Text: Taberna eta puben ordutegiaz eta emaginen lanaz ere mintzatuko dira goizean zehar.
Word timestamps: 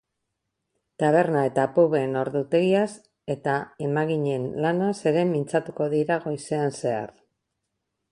Taberna 1.01 1.41
eta 1.49 1.65
puben 1.75 2.15
ordutegiaz 2.21 2.87
eta 3.33 3.57
emaginen 3.89 4.47
lanaz 4.67 4.95
ere 5.13 5.27
mintzatuko 5.35 5.91
dira 5.93 6.19
goizean 6.25 6.75
zehar. 6.79 7.13